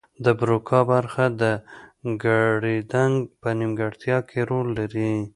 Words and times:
د 0.25 0.27
بروکا 0.39 0.79
برخه 0.91 1.25
د 1.41 1.43
ګړیدنګ 2.23 3.13
په 3.41 3.49
نیمګړتیا 3.59 4.17
کې 4.29 4.39
رول 4.49 4.67
لري 4.79 5.11